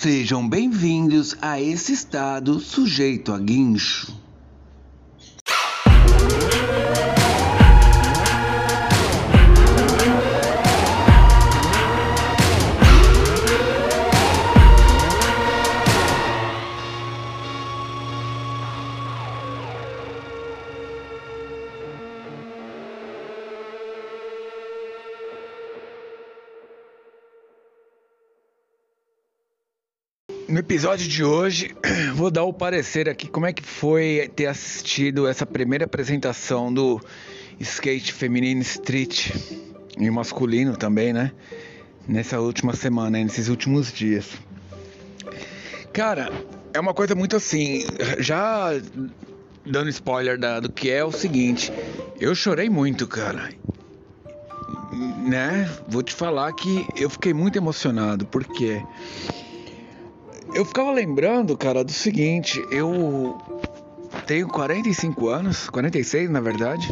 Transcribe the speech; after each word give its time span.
Sejam 0.00 0.48
bem-vindos 0.48 1.36
a 1.42 1.60
esse 1.60 1.92
estado 1.92 2.58
sujeito 2.58 3.34
a 3.34 3.38
guincho. 3.38 4.10
No 30.50 30.58
episódio 30.58 31.06
de 31.06 31.22
hoje, 31.22 31.76
vou 32.16 32.28
dar 32.28 32.42
o 32.42 32.52
parecer 32.52 33.08
aqui 33.08 33.28
como 33.28 33.46
é 33.46 33.52
que 33.52 33.62
foi 33.62 34.28
ter 34.34 34.46
assistido 34.46 35.28
essa 35.28 35.46
primeira 35.46 35.84
apresentação 35.84 36.74
do 36.74 37.00
skate 37.60 38.12
feminino 38.12 38.60
street 38.60 39.30
e 39.96 40.10
masculino 40.10 40.76
também, 40.76 41.12
né? 41.12 41.30
Nessa 42.08 42.40
última 42.40 42.74
semana, 42.74 43.22
nesses 43.22 43.46
últimos 43.46 43.92
dias. 43.92 44.26
Cara, 45.92 46.32
é 46.74 46.80
uma 46.80 46.94
coisa 46.94 47.14
muito 47.14 47.36
assim, 47.36 47.86
já 48.18 48.70
dando 49.64 49.88
spoiler 49.90 50.36
da, 50.36 50.58
do 50.58 50.72
que 50.72 50.90
é 50.90 51.04
o 51.04 51.12
seguinte, 51.12 51.72
eu 52.18 52.34
chorei 52.34 52.68
muito, 52.68 53.06
cara. 53.06 53.50
Né? 55.24 55.70
Vou 55.86 56.02
te 56.02 56.12
falar 56.12 56.52
que 56.54 56.84
eu 56.96 57.08
fiquei 57.08 57.32
muito 57.32 57.56
emocionado, 57.56 58.26
porque 58.26 58.82
eu 60.54 60.64
ficava 60.64 60.90
lembrando, 60.90 61.56
cara, 61.56 61.84
do 61.84 61.92
seguinte, 61.92 62.64
eu 62.70 63.38
tenho 64.26 64.48
45 64.48 65.28
anos, 65.28 65.68
46 65.68 66.30
na 66.30 66.40
verdade, 66.40 66.88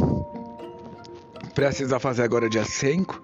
prestes 1.53 1.91
a 1.91 1.99
fazer 1.99 2.23
agora 2.23 2.49
dia 2.49 2.63
5. 2.63 3.21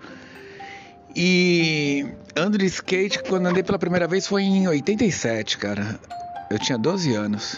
E 1.16 2.06
ando 2.36 2.58
de 2.58 2.66
skate 2.66 3.24
quando 3.24 3.48
andei 3.48 3.64
pela 3.64 3.80
primeira 3.80 4.08
vez 4.08 4.28
foi 4.28 4.44
em 4.44 4.68
87, 4.68 5.58
cara. 5.58 6.00
Eu 6.50 6.60
tinha 6.60 6.78
12 6.78 7.14
anos. 7.14 7.58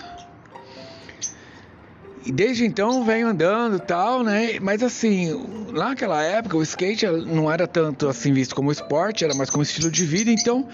E 2.26 2.32
desde 2.32 2.66
então 2.66 3.06
venho 3.06 3.28
andando 3.28 3.80
tal, 3.80 4.24
né? 4.24 4.60
Mas 4.60 4.84
assim, 4.84 5.32
lá 5.72 5.90
naquela 5.90 6.22
época 6.22 6.58
o 6.58 6.64
skate 6.64 7.06
não 7.06 7.52
era 7.52 7.68
tanto 7.68 8.08
assim 8.08 8.34
visto 8.34 8.54
como 8.54 8.72
esporte, 8.72 9.24
era 9.24 9.34
mais 9.34 9.50
como 9.50 9.64
estilo 9.64 9.90
de 9.90 10.06
vida, 10.06 10.32
então 10.32 10.68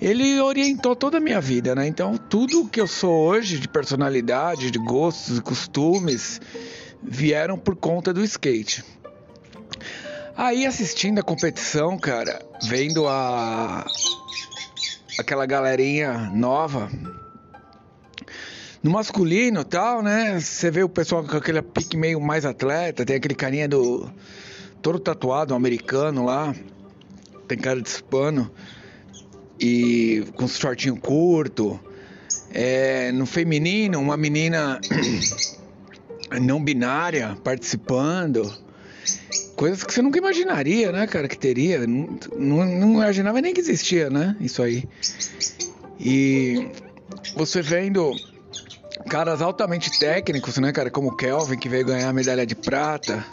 ele 0.00 0.40
orientou 0.40 0.96
toda 0.96 1.18
a 1.18 1.20
minha 1.20 1.40
vida, 1.40 1.74
né? 1.74 1.86
Então 1.86 2.16
tudo 2.16 2.68
que 2.68 2.80
eu 2.80 2.86
sou 2.86 3.26
hoje 3.26 3.58
de 3.58 3.68
personalidade, 3.68 4.70
de 4.70 4.78
gostos 4.78 5.38
e 5.38 5.42
costumes 5.42 6.40
vieram 7.02 7.58
por 7.58 7.76
conta 7.76 8.12
do 8.12 8.24
skate. 8.24 8.82
Aí 10.36 10.66
assistindo 10.66 11.18
a 11.18 11.22
competição, 11.22 11.98
cara, 11.98 12.40
vendo 12.62 13.06
a 13.06 13.84
aquela 15.18 15.46
galerinha 15.46 16.30
nova 16.34 16.90
no 18.84 18.90
masculino 18.90 19.64
tal, 19.64 20.02
né? 20.02 20.38
Você 20.38 20.70
vê 20.70 20.82
o 20.82 20.88
pessoal 20.90 21.24
com 21.24 21.38
aquele 21.38 21.62
pique 21.62 21.96
meio 21.96 22.20
mais 22.20 22.44
atleta, 22.44 23.04
tem 23.04 23.16
aquele 23.16 23.34
carinha 23.34 23.66
do. 23.66 24.06
todo 24.82 24.98
tatuado, 24.98 25.54
um 25.54 25.56
americano 25.56 26.22
lá, 26.22 26.54
tem 27.48 27.56
cara 27.56 27.80
de 27.80 27.88
hispano, 27.88 28.50
e 29.58 30.22
com 30.36 30.46
shortinho 30.46 30.96
curto. 30.96 31.80
É, 32.52 33.10
no 33.10 33.26
feminino, 33.26 33.98
uma 33.98 34.16
menina 34.16 34.78
não 36.40 36.62
binária 36.62 37.36
participando. 37.42 38.52
Coisas 39.56 39.82
que 39.82 39.94
você 39.94 40.02
nunca 40.02 40.18
imaginaria, 40.18 40.92
né, 40.92 41.06
cara, 41.06 41.26
que 41.26 41.38
teria. 41.38 41.86
Não, 41.86 42.18
não, 42.36 42.66
não 42.66 42.94
imaginava 42.94 43.40
nem 43.40 43.54
que 43.54 43.60
existia, 43.60 44.10
né? 44.10 44.36
Isso 44.40 44.62
aí. 44.62 44.84
E 45.98 46.68
você 47.34 47.62
vendo 47.62 48.12
caras 49.14 49.40
altamente 49.40 49.96
técnicos, 49.96 50.58
né, 50.58 50.72
cara? 50.72 50.90
Como 50.90 51.10
o 51.10 51.16
Kelvin, 51.16 51.56
que 51.56 51.68
veio 51.68 51.86
ganhar 51.86 52.08
a 52.08 52.12
medalha 52.12 52.44
de 52.44 52.56
prata. 52.56 53.24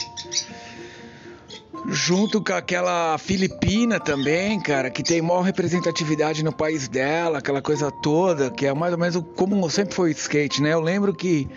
Junto 1.87 2.39
com 2.39 2.53
aquela 2.53 3.17
Filipina 3.17 3.99
também, 3.99 4.59
cara, 4.59 4.91
que 4.91 5.01
tem 5.01 5.23
maior 5.23 5.41
representatividade 5.41 6.43
no 6.43 6.53
país 6.53 6.87
dela, 6.87 7.39
aquela 7.39 7.63
coisa 7.63 7.91
toda, 8.03 8.51
que 8.51 8.67
é 8.67 8.73
mais 8.75 8.93
ou 8.93 8.99
menos 8.99 9.23
como 9.35 9.67
sempre 9.71 9.95
foi 9.95 10.09
o 10.09 10.11
skate, 10.11 10.61
né? 10.61 10.71
Eu 10.71 10.81
lembro 10.81 11.15
que 11.15 11.49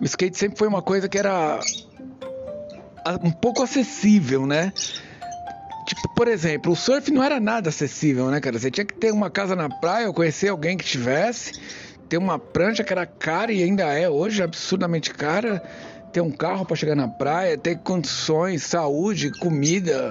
o 0.00 0.04
skate 0.06 0.38
sempre 0.38 0.56
foi 0.56 0.66
uma 0.66 0.80
coisa 0.80 1.06
que 1.06 1.18
era 1.18 1.60
um 3.22 3.30
pouco 3.30 3.62
acessível, 3.62 4.46
né? 4.46 4.72
Tipo, 5.86 6.08
por 6.14 6.26
exemplo, 6.26 6.72
o 6.72 6.76
surf 6.76 7.10
não 7.10 7.22
era 7.22 7.38
nada 7.38 7.68
acessível, 7.68 8.30
né, 8.30 8.40
cara? 8.40 8.58
Você 8.58 8.70
tinha 8.70 8.86
que 8.86 8.94
ter 8.94 9.12
uma 9.12 9.28
casa 9.28 9.54
na 9.54 9.68
praia 9.68 10.08
ou 10.08 10.14
conhecer 10.14 10.48
alguém 10.48 10.74
que 10.74 10.86
tivesse 10.86 11.52
ter 12.12 12.18
uma 12.18 12.38
prancha 12.38 12.84
que 12.84 12.92
era 12.92 13.06
cara 13.06 13.50
e 13.50 13.62
ainda 13.62 13.84
é 13.84 14.06
hoje 14.06 14.42
absurdamente 14.42 15.14
cara, 15.14 15.62
ter 16.12 16.20
um 16.20 16.30
carro 16.30 16.66
para 16.66 16.76
chegar 16.76 16.94
na 16.94 17.08
praia, 17.08 17.56
ter 17.56 17.78
condições, 17.78 18.64
saúde, 18.64 19.30
comida, 19.38 20.10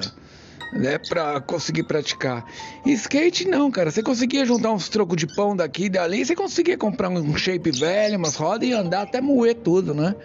né, 0.74 0.98
para 0.98 1.40
conseguir 1.42 1.84
praticar. 1.84 2.44
E 2.84 2.92
skate 2.94 3.48
não, 3.48 3.70
cara, 3.70 3.92
você 3.92 4.02
conseguia 4.02 4.44
juntar 4.48 4.72
uns 4.72 4.90
trocos 4.90 5.16
de 5.16 5.28
pão 5.28 5.56
daqui 5.56 5.84
e 5.84 5.90
dali, 5.90 6.26
você 6.26 6.36
conseguia 6.36 6.76
comprar 6.76 7.08
um 7.08 7.38
shape 7.38 7.70
velho, 7.70 8.18
umas 8.18 8.36
rodas 8.36 8.68
e 8.68 8.74
andar 8.74 9.04
até 9.04 9.22
moer 9.22 9.54
tudo, 9.54 9.94
né? 9.94 10.16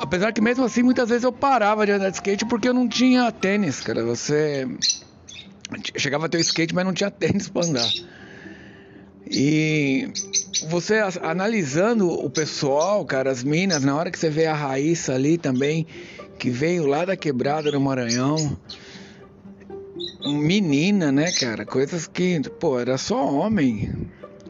Apesar 0.00 0.32
que 0.32 0.40
mesmo 0.40 0.64
assim 0.64 0.82
muitas 0.82 1.10
vezes 1.10 1.24
eu 1.24 1.32
parava 1.32 1.84
de 1.84 1.92
andar 1.92 2.08
de 2.08 2.16
skate 2.16 2.46
porque 2.46 2.66
eu 2.66 2.72
não 2.72 2.88
tinha 2.88 3.30
tênis, 3.30 3.80
cara. 3.80 4.02
Você 4.06 4.66
chegava 5.98 6.24
a 6.24 6.28
ter 6.30 6.38
o 6.38 6.40
skate, 6.40 6.74
mas 6.74 6.86
não 6.86 6.94
tinha 6.94 7.10
tênis 7.10 7.46
para 7.46 7.66
andar. 7.66 7.90
E 9.30 10.08
você 10.68 11.00
analisando 11.22 12.08
o 12.08 12.30
pessoal, 12.30 13.04
cara, 13.04 13.30
as 13.30 13.42
minas, 13.42 13.82
na 13.82 13.96
hora 13.96 14.10
que 14.10 14.18
você 14.18 14.30
vê 14.30 14.46
a 14.46 14.54
Raíssa 14.54 15.14
ali 15.14 15.36
também, 15.36 15.86
que 16.38 16.50
veio 16.50 16.86
lá 16.86 17.04
da 17.04 17.16
quebrada 17.16 17.70
do 17.70 17.80
Maranhão, 17.80 18.56
menina, 20.24 21.10
né, 21.10 21.32
cara? 21.32 21.64
Coisas 21.64 22.06
que, 22.06 22.40
pô, 22.60 22.78
era 22.78 22.96
só 22.98 23.16
homem. 23.32 23.92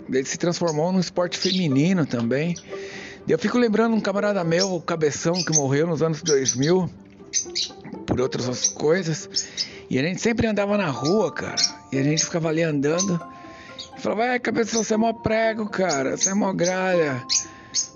Ele 0.08 0.24
se 0.24 0.38
transformou 0.38 0.92
num 0.92 1.00
esporte 1.00 1.38
feminino 1.38 2.06
também. 2.06 2.54
Eu 3.28 3.38
fico 3.38 3.58
lembrando 3.58 3.94
um 3.94 4.00
camarada 4.00 4.44
meu, 4.44 4.74
o 4.74 4.80
Cabeção, 4.80 5.32
que 5.44 5.52
morreu 5.52 5.86
nos 5.86 6.02
anos 6.02 6.22
2000, 6.22 6.88
por 8.06 8.20
outras 8.20 8.68
coisas. 8.68 9.28
E 9.90 9.98
a 9.98 10.02
gente 10.02 10.20
sempre 10.20 10.46
andava 10.46 10.76
na 10.76 10.88
rua, 10.88 11.32
cara. 11.32 11.56
E 11.92 11.98
a 11.98 12.02
gente 12.02 12.24
ficava 12.24 12.48
ali 12.48 12.62
andando. 12.62 13.20
Falava, 13.98 14.26
é, 14.26 14.38
cabeça, 14.38 14.76
você 14.76 14.94
é 14.94 14.96
mó 14.96 15.12
prego, 15.12 15.68
cara, 15.68 16.16
você 16.16 16.30
é 16.30 16.34
mó 16.34 16.52
gralha. 16.52 17.22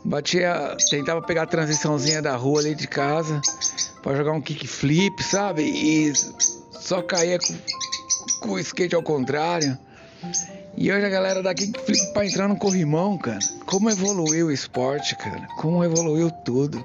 Batia, 0.05 0.77
tentava 0.91 1.23
pegar 1.23 1.43
a 1.43 1.47
transiçãozinha 1.47 2.21
da 2.21 2.37
rua 2.37 2.61
ali 2.61 2.75
de 2.75 2.87
casa 2.87 3.41
para 4.03 4.17
jogar 4.17 4.33
um 4.33 4.41
kickflip, 4.41 5.23
sabe? 5.23 5.63
E 5.63 6.13
só 6.73 7.03
caía 7.03 7.39
com, 7.39 7.55
com, 8.41 8.53
o 8.53 8.59
skate 8.59 8.95
ao 8.95 9.03
contrário. 9.03 9.79
E 10.77 10.91
hoje 10.91 11.05
a 11.05 11.09
galera 11.09 11.43
dá 11.43 11.55
kickflip 11.55 12.13
pra 12.13 12.27
entrar 12.27 12.49
no 12.49 12.57
corrimão, 12.57 13.17
cara. 13.19 13.39
Como 13.67 13.91
evoluiu 13.91 14.47
o 14.47 14.53
esporte, 14.53 15.17
cara. 15.17 15.47
Como 15.57 15.85
evoluiu 15.85 16.31
tudo 16.31 16.85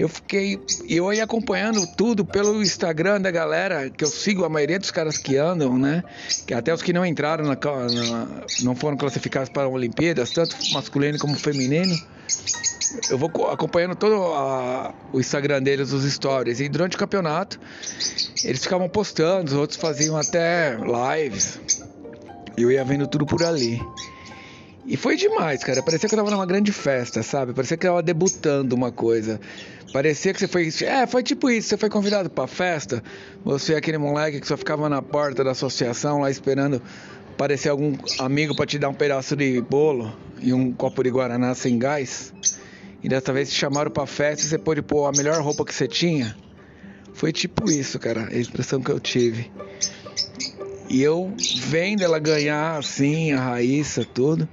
eu 0.00 0.08
fiquei. 0.08 0.58
Eu 0.88 1.12
ia 1.12 1.24
acompanhando 1.24 1.86
tudo 1.94 2.24
pelo 2.24 2.62
Instagram 2.62 3.20
da 3.20 3.30
galera, 3.30 3.90
que 3.90 4.02
eu 4.02 4.08
sigo 4.08 4.46
a 4.46 4.48
maioria 4.48 4.78
dos 4.78 4.90
caras 4.90 5.18
que 5.18 5.36
andam, 5.36 5.76
né? 5.76 6.02
Que 6.46 6.54
até 6.54 6.72
os 6.72 6.80
que 6.80 6.90
não 6.90 7.04
entraram 7.04 7.44
na, 7.44 7.54
na 7.54 8.26
não 8.62 8.74
foram 8.74 8.96
classificados 8.96 9.50
para 9.50 9.68
Olimpíadas, 9.68 10.30
tanto 10.30 10.56
masculino 10.72 11.18
como 11.18 11.36
feminino. 11.36 11.94
Eu 13.10 13.18
vou 13.18 13.30
acompanhando 13.50 13.94
todo 13.94 14.14
a, 14.32 14.94
o 15.12 15.20
Instagram 15.20 15.62
deles, 15.62 15.92
os 15.92 16.10
stories. 16.10 16.60
E 16.60 16.68
durante 16.70 16.96
o 16.96 16.98
campeonato, 16.98 17.60
eles 18.42 18.62
ficavam 18.62 18.88
postando, 18.88 19.50
os 19.50 19.52
outros 19.52 19.78
faziam 19.78 20.16
até 20.16 20.78
lives. 20.78 21.60
Eu 22.56 22.70
ia 22.70 22.82
vendo 22.84 23.06
tudo 23.06 23.26
por 23.26 23.44
ali. 23.44 23.78
E 24.86 24.96
foi 24.96 25.16
demais, 25.16 25.62
cara. 25.62 25.82
Parecia 25.82 26.08
que 26.08 26.14
eu 26.14 26.18
tava 26.18 26.30
numa 26.30 26.46
grande 26.46 26.72
festa, 26.72 27.22
sabe? 27.22 27.52
Parecia 27.52 27.76
que 27.76 27.86
eu 27.86 27.90
tava 27.90 28.02
debutando 28.02 28.74
uma 28.74 28.90
coisa. 28.90 29.40
Parecia 29.92 30.32
que 30.32 30.40
você 30.40 30.48
foi. 30.48 30.68
É, 30.84 31.06
foi 31.06 31.22
tipo 31.22 31.50
isso. 31.50 31.68
Você 31.68 31.76
foi 31.76 31.90
convidado 31.90 32.30
pra 32.30 32.46
festa. 32.46 33.02
Você 33.44 33.74
é 33.74 33.76
aquele 33.76 33.98
moleque 33.98 34.40
que 34.40 34.46
só 34.46 34.56
ficava 34.56 34.88
na 34.88 35.02
porta 35.02 35.44
da 35.44 35.50
associação 35.50 36.20
lá 36.20 36.30
esperando 36.30 36.82
aparecer 37.32 37.68
algum 37.68 37.96
amigo 38.18 38.54
para 38.54 38.66
te 38.66 38.78
dar 38.78 38.88
um 38.88 38.94
pedaço 38.94 39.34
de 39.34 39.60
bolo 39.62 40.14
e 40.40 40.52
um 40.52 40.72
copo 40.72 41.02
de 41.02 41.10
guaraná 41.10 41.54
sem 41.54 41.78
gás. 41.78 42.32
E 43.02 43.08
dessa 43.08 43.32
vez 43.32 43.50
te 43.50 43.54
chamaram 43.54 43.90
pra 43.90 44.06
festa 44.06 44.44
e 44.44 44.48
você 44.48 44.58
pôde 44.58 44.82
pôr 44.82 45.06
a 45.06 45.12
melhor 45.12 45.40
roupa 45.40 45.64
que 45.64 45.74
você 45.74 45.88
tinha. 45.88 46.36
Foi 47.14 47.32
tipo 47.32 47.70
isso, 47.70 47.98
cara. 47.98 48.28
A 48.30 48.34
expressão 48.34 48.80
que 48.80 48.90
eu 48.90 49.00
tive. 49.00 49.50
E 50.88 51.02
eu 51.02 51.32
vendo 51.60 52.02
ela 52.02 52.18
ganhar 52.18 52.76
assim, 52.76 53.32
a 53.32 53.40
Raíssa, 53.40 54.04
tudo, 54.04 54.48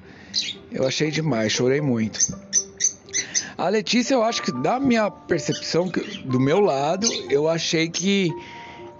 eu 0.71 0.87
achei 0.87 1.11
demais, 1.11 1.51
chorei 1.51 1.81
muito. 1.81 2.19
A 3.57 3.69
Letícia, 3.69 4.13
eu 4.13 4.23
acho 4.23 4.43
que 4.43 4.51
da 4.51 4.79
minha 4.79 5.09
percepção, 5.09 5.91
do 6.25 6.39
meu 6.39 6.59
lado, 6.59 7.07
eu 7.29 7.49
achei 7.49 7.89
que 7.89 8.31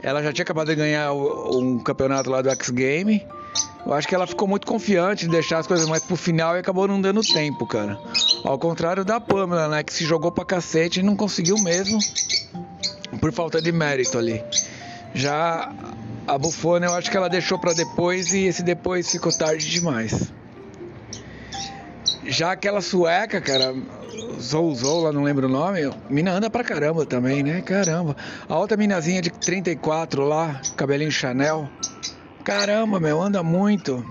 ela 0.02 0.24
já 0.24 0.34
tinha 0.34 0.44
acabado 0.44 0.68
de 0.68 0.76
ganhar 0.76 1.14
um 1.14 1.80
campeonato 1.80 2.30
lá 2.30 2.42
do 2.42 2.50
X 2.50 2.70
Game. 2.72 3.26
Eu 3.86 3.94
acho 3.94 4.08
que 4.08 4.16
ela 4.16 4.28
ficou 4.28 4.48
muito 4.48 4.68
confiante 4.68 5.26
em 5.26 5.30
deixar 5.30 5.60
as 5.60 5.68
coisas 5.68 5.88
mais 5.88 6.04
pro 6.04 6.16
final 6.16 6.56
e 6.56 6.60
acabou 6.60 6.88
não 6.88 7.00
dando 7.00 7.22
tempo, 7.22 7.66
cara. 7.66 8.00
Ao 8.44 8.58
contrário 8.58 9.06
da 9.06 9.20
Pamela, 9.20 9.68
né, 9.68 9.84
que 9.84 9.94
se 9.94 10.06
jogou 10.06 10.32
pra 10.32 10.44
cacete 10.44 11.00
e 11.00 11.04
não 11.04 11.16
conseguiu 11.16 11.58
mesmo 11.60 12.00
por 13.22 13.32
falta 13.32 13.62
de 13.62 13.72
mérito 13.72 14.18
ali. 14.18 14.44
Já 15.14 15.72
a 16.28 16.38
Bufona, 16.38 16.88
eu 16.88 16.94
acho 16.94 17.10
que 17.10 17.16
ela 17.16 17.30
deixou 17.30 17.58
para 17.58 17.74
depois 17.74 18.34
e 18.34 18.46
esse 18.46 18.62
depois 18.62 19.10
ficou 19.10 19.32
tarde 19.32 19.70
demais. 19.70 20.32
Já 22.28 22.52
aquela 22.52 22.82
sueca, 22.82 23.40
cara, 23.40 23.74
Zou 24.40 24.76
Zou, 24.76 25.02
lá 25.02 25.14
não 25.14 25.24
lembro 25.24 25.48
o 25.48 25.50
nome, 25.50 25.80
mina 26.10 26.32
anda 26.32 26.50
pra 26.50 26.64
caramba 26.64 27.06
também, 27.06 27.42
né? 27.42 27.62
Caramba. 27.62 28.18
A 28.50 28.58
outra 28.58 28.76
minazinha 28.76 29.22
de 29.22 29.32
34 29.32 30.26
lá, 30.26 30.62
cabelinho 30.76 31.12
Chanel. 31.12 31.70
Caramba, 32.44 33.00
meu, 33.00 33.22
anda 33.22 33.42
muito. 33.42 34.06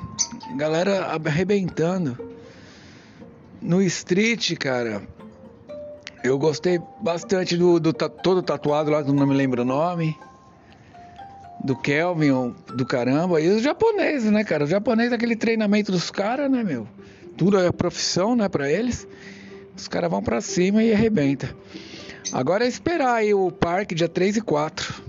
Galera 0.56 1.06
arrebentando. 1.06 2.18
No 3.60 3.82
street, 3.82 4.56
cara, 4.56 5.02
eu 6.24 6.38
gostei 6.38 6.80
bastante 7.00 7.56
do, 7.56 7.78
do 7.78 7.92
todo 7.92 8.42
tatuado 8.42 8.90
lá, 8.90 9.02
não 9.02 9.26
me 9.26 9.34
lembro 9.34 9.62
o 9.62 9.64
nome. 9.64 10.16
Do 11.64 11.76
Kelvin, 11.76 12.54
do 12.74 12.86
caramba. 12.86 13.40
E 13.40 13.48
os 13.48 13.62
japoneses, 13.62 14.30
né, 14.30 14.42
cara? 14.44 14.64
Os 14.64 14.70
japoneses, 14.70 15.12
aquele 15.12 15.36
treinamento 15.36 15.92
dos 15.92 16.10
caras, 16.10 16.50
né, 16.50 16.62
meu? 16.62 16.86
Tudo 17.36 17.58
é 17.58 17.70
profissão, 17.70 18.34
né, 18.34 18.48
pra 18.48 18.70
eles. 18.70 19.06
Os 19.76 19.88
caras 19.88 20.10
vão 20.10 20.22
pra 20.22 20.40
cima 20.40 20.82
e 20.82 20.92
arrebenta. 20.92 21.54
Agora 22.32 22.64
é 22.64 22.68
esperar 22.68 23.14
aí 23.14 23.34
o 23.34 23.50
parque 23.50 23.94
dia 23.94 24.08
3 24.08 24.38
e 24.38 24.40
4. 24.40 25.04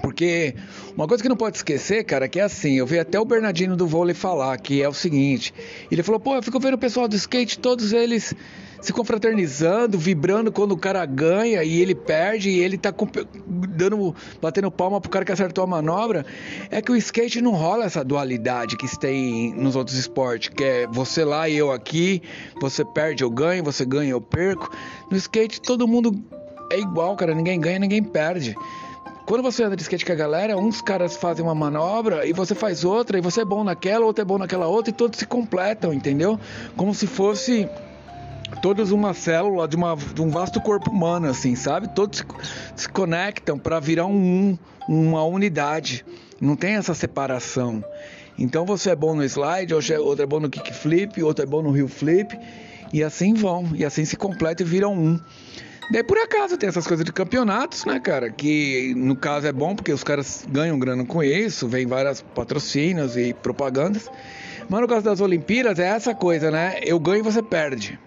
Porque 0.00 0.54
uma 0.96 1.06
coisa 1.06 1.22
que 1.22 1.28
não 1.28 1.36
pode 1.36 1.56
esquecer, 1.56 2.04
cara, 2.04 2.28
que 2.28 2.38
é 2.38 2.44
assim, 2.44 2.74
eu 2.74 2.86
vi 2.86 2.98
até 2.98 3.18
o 3.18 3.24
Bernardino 3.24 3.76
do 3.76 3.86
vôlei 3.86 4.14
falar, 4.14 4.56
que 4.58 4.80
é 4.80 4.88
o 4.88 4.94
seguinte, 4.94 5.52
ele 5.90 6.02
falou, 6.02 6.20
pô, 6.20 6.36
eu 6.36 6.42
fico 6.42 6.60
vendo 6.60 6.74
o 6.74 6.78
pessoal 6.78 7.08
do 7.08 7.16
skate, 7.16 7.58
todos 7.58 7.92
eles 7.92 8.34
se 8.80 8.92
confraternizando, 8.92 9.98
vibrando 9.98 10.50
quando 10.50 10.72
o 10.72 10.76
cara 10.76 11.04
ganha 11.04 11.62
e 11.62 11.80
ele 11.80 11.94
perde 11.94 12.50
e 12.50 12.60
ele 12.60 12.78
tá 12.78 12.92
dando, 13.46 14.14
batendo 14.40 14.70
palma 14.70 15.00
pro 15.00 15.10
cara 15.10 15.24
que 15.24 15.32
acertou 15.32 15.64
a 15.64 15.66
manobra, 15.66 16.24
é 16.70 16.80
que 16.80 16.90
o 16.90 16.96
skate 16.96 17.40
não 17.40 17.52
rola 17.52 17.84
essa 17.84 18.04
dualidade 18.04 18.76
que 18.76 18.86
tem 18.98 19.54
nos 19.54 19.76
outros 19.76 19.96
esportes, 19.96 20.48
que 20.48 20.64
é 20.64 20.86
você 20.86 21.24
lá 21.24 21.48
e 21.48 21.56
eu 21.56 21.70
aqui, 21.70 22.22
você 22.60 22.84
perde, 22.84 23.22
eu 23.22 23.30
ganho, 23.30 23.62
você 23.62 23.84
ganha, 23.84 24.10
eu 24.10 24.20
perco. 24.20 24.70
No 25.10 25.16
skate 25.16 25.60
todo 25.60 25.86
mundo 25.86 26.12
é 26.70 26.78
igual, 26.78 27.16
cara, 27.16 27.34
ninguém 27.34 27.60
ganha, 27.60 27.78
ninguém 27.78 28.02
perde. 28.02 28.54
Quando 29.26 29.42
você 29.42 29.62
anda 29.62 29.76
de 29.76 29.82
skate 29.82 30.04
com 30.04 30.10
a 30.12 30.16
galera, 30.16 30.56
uns 30.56 30.82
caras 30.82 31.16
fazem 31.16 31.44
uma 31.44 31.54
manobra 31.54 32.26
e 32.26 32.32
você 32.32 32.52
faz 32.52 32.84
outra, 32.84 33.16
e 33.16 33.20
você 33.20 33.42
é 33.42 33.44
bom 33.44 33.62
naquela, 33.62 34.04
outro 34.04 34.22
é 34.22 34.24
bom 34.24 34.38
naquela 34.38 34.66
outra, 34.66 34.90
e 34.90 34.92
todos 34.92 35.18
se 35.18 35.26
completam, 35.26 35.92
entendeu? 35.92 36.38
Como 36.76 36.92
se 36.92 37.06
fosse 37.06 37.68
todos 38.62 38.90
uma 38.90 39.14
célula 39.14 39.66
de, 39.66 39.76
uma, 39.76 39.96
de 39.96 40.20
um 40.20 40.30
vasto 40.30 40.60
corpo 40.60 40.90
humano, 40.90 41.28
assim, 41.28 41.54
sabe? 41.54 41.88
Todos 41.94 42.24
se, 42.74 42.88
conectam 42.88 43.58
para 43.58 43.80
virar 43.80 44.06
um, 44.06 44.58
uma 44.88 45.24
unidade. 45.24 46.04
Não 46.40 46.56
tem 46.56 46.74
essa 46.74 46.94
separação. 46.94 47.84
Então 48.38 48.64
você 48.64 48.90
é 48.90 48.96
bom 48.96 49.14
no 49.14 49.24
slide, 49.24 49.74
outro 49.74 50.22
é 50.22 50.26
bom 50.26 50.40
no 50.40 50.48
kickflip, 50.48 51.22
outro 51.22 51.44
é 51.44 51.46
bom 51.46 51.62
no 51.62 51.76
heel 51.76 51.88
flip, 51.88 52.38
e 52.92 53.02
assim 53.02 53.34
vão, 53.34 53.68
e 53.74 53.84
assim 53.84 54.04
se 54.04 54.16
completam 54.16 54.66
e 54.66 54.70
viram 54.70 54.94
um. 54.94 55.20
Daí 55.92 56.04
por 56.04 56.16
acaso 56.18 56.56
tem 56.56 56.68
essas 56.68 56.86
coisas 56.86 57.04
de 57.04 57.12
campeonatos, 57.12 57.84
né, 57.84 57.98
cara? 57.98 58.30
Que 58.30 58.94
no 58.96 59.16
caso 59.16 59.46
é 59.46 59.52
bom 59.52 59.74
porque 59.74 59.92
os 59.92 60.04
caras 60.04 60.46
ganham 60.48 60.78
grana 60.78 61.04
com 61.04 61.22
isso, 61.22 61.68
vem 61.68 61.84
vários 61.84 62.22
patrocínios 62.22 63.16
e 63.16 63.34
propagandas. 63.34 64.08
Mas 64.68 64.80
no 64.80 64.86
caso 64.86 65.04
das 65.04 65.20
Olimpíadas 65.20 65.80
é 65.80 65.88
essa 65.88 66.14
coisa, 66.14 66.50
né? 66.50 66.78
Eu 66.82 66.98
ganho 67.00 67.18
e 67.18 67.22
você 67.22 67.42
perde. 67.42 67.98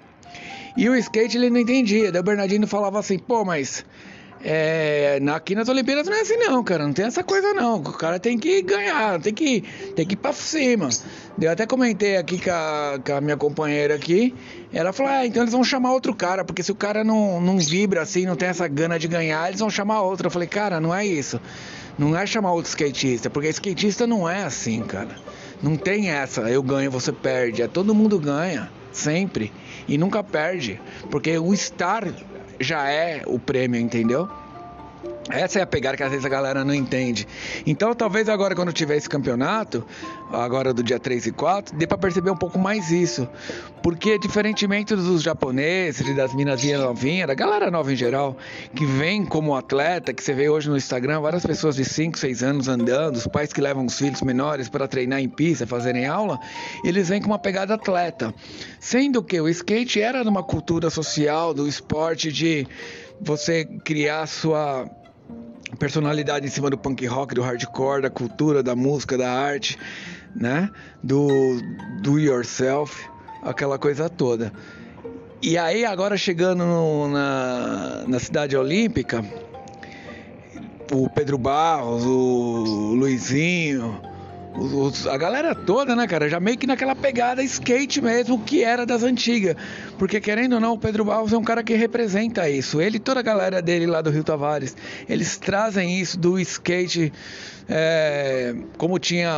E 0.76 0.90
o 0.90 0.96
skate 0.96 1.38
ele 1.38 1.50
não 1.50 1.60
entendia. 1.60 2.12
Daí 2.12 2.20
o 2.20 2.24
Bernardino 2.24 2.68
falava 2.68 3.00
assim, 3.00 3.20
pô, 3.20 3.46
mas 3.46 3.86
é, 4.46 5.22
aqui 5.34 5.56
nas 5.56 5.70
Olimpíadas 5.70 6.06
não 6.06 6.18
é 6.18 6.22
assim 6.22 6.36
não, 6.36 6.62
cara. 6.64 6.86
Não 6.86 6.94
tem 6.94 7.06
essa 7.06 7.24
coisa 7.24 7.54
não. 7.54 7.78
O 7.78 7.94
cara 7.94 8.20
tem 8.20 8.38
que 8.38 8.62
ganhar, 8.62 9.20
tem 9.22 9.34
que, 9.34 9.62
tem 9.96 10.06
que 10.06 10.14
ir 10.14 10.18
pra 10.18 10.34
cima. 10.34 10.90
Eu 11.40 11.52
até 11.52 11.66
comentei 11.66 12.18
aqui 12.18 12.40
com 12.44 12.52
a, 12.52 13.00
com 13.06 13.14
a 13.14 13.22
minha 13.22 13.38
companheira 13.38 13.96
aqui. 13.96 14.36
Ela 14.74 14.92
falou, 14.92 15.14
ah, 15.14 15.26
então 15.26 15.44
eles 15.44 15.54
vão 15.54 15.64
chamar 15.64 15.94
outro 15.94 16.14
cara, 16.14 16.44
porque 16.44 16.62
se 16.62 16.72
o 16.72 16.76
cara 16.76 17.04
não, 17.04 17.40
não 17.40 17.58
vibra 17.58 18.02
assim, 18.02 18.26
não 18.26 18.36
tem 18.36 18.50
essa 18.50 18.68
gana 18.68 19.00
de 19.00 19.08
ganhar, 19.08 19.48
eles 19.48 19.62
vão 19.62 19.70
chamar 19.70 20.02
outro. 20.02 20.28
Eu 20.28 20.32
falei, 20.32 20.48
cara, 20.48 20.82
não 20.82 20.94
é 20.94 21.06
isso. 21.06 21.40
Não 21.98 22.18
é 22.18 22.26
chamar 22.26 22.52
outro 22.52 22.70
skatista, 22.70 23.30
porque 23.30 23.48
skatista 23.50 24.06
não 24.06 24.28
é 24.28 24.44
assim, 24.44 24.82
cara. 24.82 25.16
Não 25.62 25.78
tem 25.78 26.10
essa, 26.10 26.42
eu 26.50 26.62
ganho, 26.62 26.92
você 26.92 27.14
perde. 27.14 27.62
É 27.62 27.68
todo 27.68 27.96
mundo 27.96 28.20
ganha, 28.20 28.70
sempre 28.92 29.54
e 29.88 29.98
nunca 29.98 30.24
perde, 30.24 30.80
porque 31.10 31.38
o 31.38 31.54
estar 31.54 32.08
já 32.60 32.90
é 32.90 33.24
o 33.26 33.40
prêmio, 33.40 33.80
entendeu? 33.80 34.30
Essa 35.30 35.60
é 35.60 35.62
a 35.62 35.66
pegada 35.66 35.96
que 35.96 36.04
às 36.04 36.10
vezes 36.10 36.26
a 36.26 36.30
galera 36.30 36.66
não 36.66 36.74
entende. 36.74 37.26
Então, 37.66 37.96
talvez 37.96 38.28
agora, 38.28 38.54
quando 38.56 38.74
tiver 38.74 38.98
esse 38.98 39.08
campeonato, 39.10 39.86
agora 40.32 40.74
do 40.74 40.84
dia 40.84 41.00
3 41.00 41.28
e 41.28 41.32
4, 41.32 41.76
dê 41.78 41.88
para 41.88 41.98
perceber 41.98 42.30
um 42.30 42.36
pouco 42.36 42.60
mais 42.60 42.92
isso. 42.92 43.28
Porque, 43.82 44.20
diferentemente 44.20 44.94
dos 44.96 45.22
japoneses 45.22 46.14
das 46.16 46.34
minazinhas 46.36 46.82
novinhas, 46.82 47.28
da 47.28 47.34
galera 47.34 47.72
nova 47.72 47.92
em 47.92 47.96
geral, 47.96 48.38
que 48.76 48.86
vem 48.86 49.26
como 49.26 49.56
atleta, 49.56 50.14
que 50.14 50.22
você 50.22 50.34
vê 50.34 50.50
hoje 50.50 50.70
no 50.70 50.76
Instagram, 50.76 51.22
várias 51.22 51.46
pessoas 51.46 51.78
de 51.78 51.86
5, 51.86 52.20
6 52.20 52.44
anos 52.44 52.68
andando, 52.68 53.16
os 53.16 53.28
pais 53.28 53.54
que 53.54 53.62
levam 53.62 53.86
os 53.86 53.98
filhos 53.98 54.22
menores 54.22 54.68
para 54.68 54.88
treinar 54.88 55.22
em 55.22 55.30
pista, 55.30 55.66
fazerem 55.66 56.06
aula, 56.06 56.38
eles 56.84 57.08
vêm 57.08 57.22
com 57.22 57.28
uma 57.28 57.40
pegada 57.40 57.74
atleta. 57.76 58.34
Sendo 58.80 59.24
que 59.24 59.40
o 59.40 59.48
skate 59.48 60.02
era 60.02 60.24
numa 60.24 60.44
cultura 60.44 60.90
social 60.90 61.54
do 61.54 61.68
esporte 61.68 62.32
de 62.32 62.68
você 63.24 63.66
criar 63.84 64.28
sua 64.28 64.90
personalidade 65.80 66.46
em 66.46 66.50
cima 66.50 66.70
do 66.70 66.78
punk 66.78 67.06
rock, 67.06 67.34
do 67.34 67.42
hardcore, 67.42 68.02
da 68.02 68.10
cultura, 68.10 68.62
da 68.62 68.76
música, 68.76 69.18
da 69.18 69.32
arte, 69.32 69.78
né? 70.36 70.70
Do 71.02 71.62
do 72.02 72.20
yourself, 72.20 73.08
aquela 73.42 73.80
coisa 73.80 74.10
toda. 74.10 74.52
E 75.42 75.58
aí 75.58 75.84
agora 75.84 76.16
chegando 76.16 76.64
no, 76.64 77.08
na, 77.10 78.04
na 78.08 78.20
cidade 78.20 78.56
olímpica, 78.56 79.26
o 80.92 81.10
Pedro 81.10 81.38
Barros, 81.38 82.06
o 82.06 82.94
Luizinho, 82.96 84.00
a 85.10 85.18
galera 85.18 85.56
toda, 85.56 85.96
né, 85.96 86.06
cara, 86.08 86.30
já 86.30 86.40
meio 86.40 86.58
que 86.58 86.68
naquela 86.68 86.96
pegada 86.96 87.42
skate 87.44 88.02
mesmo 88.02 88.40
que 88.40 88.64
era 88.64 88.86
das 88.86 89.02
antigas. 89.02 89.56
Porque 89.98 90.22
querendo 90.22 90.54
ou 90.54 90.60
não, 90.60 90.74
o 90.74 90.78
Pedro 90.78 91.06
Barros 91.06 91.34
é 91.34 91.38
um 91.38 91.44
cara 91.44 91.64
que 91.64 91.74
representa 91.74 92.48
isso. 92.48 92.80
Ele 92.80 92.98
e 92.98 93.00
toda 93.00 93.20
a 93.20 93.24
galera 93.24 93.62
dele 93.62 93.88
lá 93.88 94.02
do 94.02 94.12
Rio 94.12 94.24
Tavares, 94.24 94.76
eles 95.10 95.38
trazem 95.38 96.00
isso 96.00 96.20
do 96.20 96.40
skate. 96.40 97.12
É, 97.68 98.54
como 98.78 99.00
tinha 99.00 99.32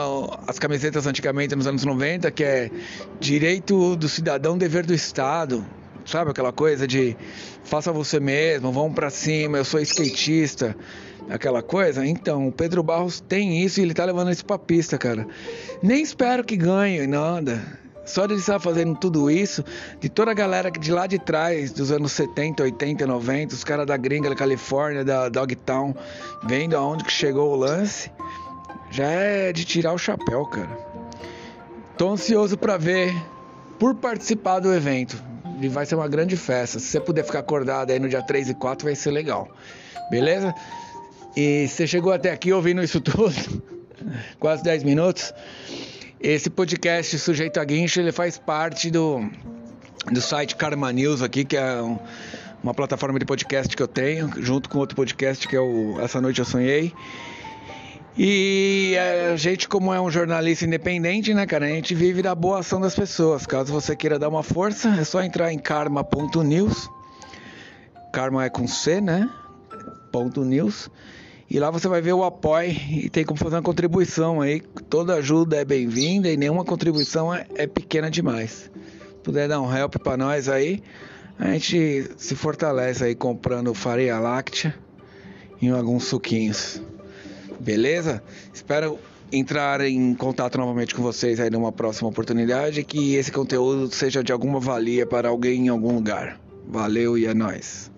as 0.48 0.58
camisetas 0.58 1.06
antigamente 1.06 1.56
nos 1.56 1.68
anos 1.68 1.86
90, 1.86 2.32
que 2.32 2.44
é 2.44 2.72
direito 3.20 3.96
do 3.96 4.10
cidadão, 4.10 4.58
dever 4.58 4.86
do 4.86 4.94
Estado. 4.94 5.66
Sabe 6.06 6.32
aquela 6.32 6.52
coisa 6.52 6.88
de 6.88 7.16
faça 7.64 7.92
você 7.92 8.20
mesmo, 8.20 8.72
vamos 8.72 8.94
para 8.94 9.10
cima, 9.10 9.58
eu 9.58 9.66
sou 9.66 9.80
skatista 9.80 10.76
aquela 11.30 11.62
coisa. 11.62 12.06
Então, 12.06 12.48
o 12.48 12.52
Pedro 12.52 12.84
Barros 12.84 13.20
tem 13.20 13.62
isso 13.64 13.80
e 13.80 13.84
ele 13.84 13.94
tá 13.94 14.06
levando 14.06 14.32
isso 14.32 14.46
pra 14.46 14.58
pista, 14.58 14.98
cara. 14.98 15.28
Nem 15.82 16.02
espero 16.02 16.44
que 16.44 16.56
ganhe 16.56 17.06
nada. 17.08 17.62
Só 18.06 18.28
de 18.28 18.36
estar 18.36 18.60
fazendo 18.60 18.96
tudo 18.96 19.32
isso, 19.32 19.66
de 20.00 20.08
toda 20.10 20.30
a 20.30 20.34
galera 20.34 20.70
de 20.70 20.92
lá 20.92 21.08
de 21.08 21.18
trás, 21.18 21.72
dos 21.72 21.92
anos 21.92 22.12
70, 22.12 22.62
80, 22.62 23.08
90, 23.08 23.56
os 23.56 23.64
caras 23.64 23.88
da 23.88 23.98
gringa 23.98 24.30
da 24.30 24.36
Califórnia, 24.36 25.04
da 25.04 25.28
Dogtown, 25.28 25.96
vendo 26.44 26.78
aonde 26.78 27.04
que 27.04 27.12
chegou 27.12 27.52
o 27.52 27.56
lance, 27.56 28.12
já 28.92 29.06
é 29.06 29.52
de 29.52 29.66
tirar 29.66 29.92
o 29.92 29.98
chapéu, 29.98 30.46
cara. 30.46 30.78
Tô 31.98 32.12
ansioso 32.12 32.56
para 32.58 32.78
ver, 32.78 33.12
por 33.80 33.96
participar 33.96 34.60
do 34.60 34.72
evento. 34.72 35.22
E 35.60 35.68
vai 35.68 35.86
ser 35.86 35.96
uma 35.96 36.08
grande 36.08 36.38
festa. 36.38 36.78
Se 36.78 36.88
você 36.88 37.00
puder 37.00 37.24
ficar 37.24 37.40
acordado 37.40 37.90
aí 37.90 38.00
no 38.00 38.10
dia 38.10 38.22
3 38.22 38.50
e 38.50 38.54
4, 38.54 38.86
vai 38.86 38.96
ser 38.96 39.10
legal. 39.10 39.50
Beleza? 40.12 40.54
E 41.36 41.68
você 41.68 41.86
chegou 41.86 42.14
até 42.14 42.32
aqui 42.32 42.54
ouvindo 42.54 42.82
isso 42.82 43.02
tudo, 43.02 43.34
quase 44.40 44.64
10 44.64 44.84
minutos. 44.84 45.34
Esse 46.20 46.50
podcast 46.50 47.20
Sujeito 47.20 47.60
a 47.60 47.64
Guincho, 47.66 48.00
ele 48.00 48.14
faz 48.14 48.38
parte 48.38 48.90
do, 48.90 49.30
do 50.10 50.22
site 50.22 50.56
Karma 50.56 50.94
News 50.94 51.22
aqui, 51.22 51.44
que 51.44 51.58
é 51.58 51.82
um, 51.82 52.00
uma 52.64 52.74
plataforma 52.74 53.20
de 53.20 53.26
podcast 53.26 53.76
que 53.76 53.84
eu 53.84 53.88
tenho, 53.88 54.32
junto 54.42 54.70
com 54.70 54.80
outro 54.80 54.96
podcast 54.96 55.46
que 55.46 55.58
é 55.58 55.60
o 55.60 56.00
Essa 56.00 56.22
Noite 56.22 56.40
Eu 56.40 56.46
Sonhei. 56.46 56.94
E 58.18 58.96
a 59.34 59.36
gente, 59.36 59.68
como 59.68 59.94
é 59.94 60.00
um 60.00 60.10
jornalista 60.10 60.66
independente, 60.66 61.34
né, 61.34 61.46
cara, 61.46 61.66
a 61.66 61.70
gente 61.70 61.94
vive 61.94 62.22
da 62.22 62.34
boa 62.34 62.60
ação 62.60 62.80
das 62.80 62.96
pessoas. 62.96 63.46
Caso 63.46 63.74
você 63.74 63.94
queira 63.94 64.18
dar 64.18 64.30
uma 64.30 64.42
força, 64.42 64.88
é 64.90 65.04
só 65.04 65.22
entrar 65.22 65.52
em 65.52 65.60
karma.news. 65.60 66.90
Karma 68.14 68.46
é 68.46 68.50
com 68.50 68.66
C, 68.66 69.02
né? 69.02 69.30
Ponto 70.14 70.46
.news. 70.46 70.90
E 71.50 71.60
lá 71.60 71.70
você 71.70 71.88
vai 71.88 72.02
ver 72.02 72.14
o 72.14 72.24
apoio 72.24 72.72
e 72.90 73.10
tem 73.10 73.24
como 73.24 73.40
fazer 73.40 73.56
uma 73.56 73.62
contribuição 73.62 74.42
aí. 74.42 74.62
Toda 74.90 75.16
ajuda 75.16 75.58
é 75.58 75.66
bem-vinda 75.66 76.30
e 76.30 76.36
nenhuma 76.36 76.66
contribuição 76.66 77.34
é, 77.34 77.46
é 77.56 77.68
pequena 77.68 78.10
demais. 78.10 78.72
Se 78.74 79.16
puder 79.24 79.48
dar 79.48 79.62
um 79.62 79.76
help 79.76 79.96
para 79.98 80.18
nós 80.18 80.50
aí, 80.50 80.82
a 81.38 81.52
gente 81.52 82.10
se 82.18 82.36
fortalece 82.36 83.04
aí 83.04 83.16
comprando 83.16 83.74
farinha 83.74 84.18
láctea 84.20 84.76
e 85.62 85.70
alguns 85.70 86.06
suquinhos. 86.06 86.82
Beleza? 87.60 88.24
Espero 88.54 89.00
entrar 89.32 89.82
em 89.82 90.14
contato 90.16 90.58
novamente 90.58 90.96
com 90.96 91.02
vocês 91.02 91.40
aí 91.40 91.50
numa 91.50 91.72
próxima 91.72 92.10
oportunidade 92.10 92.82
e 92.82 92.84
que 92.84 93.16
esse 93.16 93.32
conteúdo 93.32 93.94
seja 93.94 94.24
de 94.24 94.32
alguma 94.32 94.60
valia 94.60 95.06
para 95.06 95.30
alguém 95.30 95.66
em 95.66 95.70
algum 95.70 95.94
lugar. 95.94 96.40
Valeu 96.68 97.18
e 97.18 97.26
é 97.26 97.34
nóis. 97.34 97.92